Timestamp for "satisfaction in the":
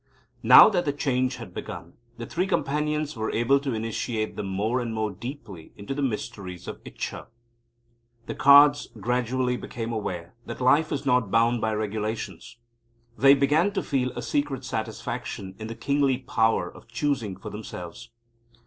14.65-15.75